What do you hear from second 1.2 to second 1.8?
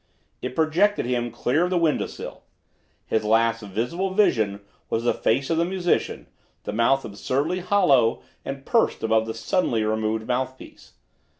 clear of the